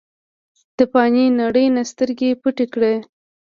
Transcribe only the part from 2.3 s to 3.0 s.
پټې کړې۔